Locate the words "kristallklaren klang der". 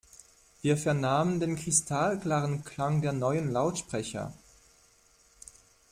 1.55-3.13